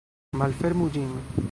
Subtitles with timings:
[0.43, 1.17] Malfermu ĝin.